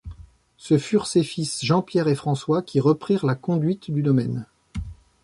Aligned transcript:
Ce 0.57 0.79
furent 0.79 1.05
ses 1.05 1.21
fils 1.23 1.63
Jean-Pierre 1.63 2.07
et 2.07 2.15
François, 2.15 2.63
qui 2.63 2.79
reprirent 2.79 3.23
la 3.27 3.35
conduite 3.35 3.91
du 3.91 4.01
domaine. 4.01 4.47